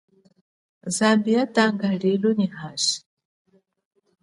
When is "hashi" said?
2.55-2.97